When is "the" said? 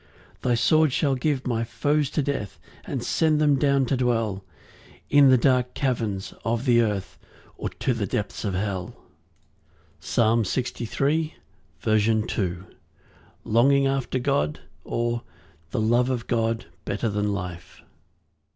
5.29-5.37, 6.65-6.81, 7.93-8.07, 15.69-15.79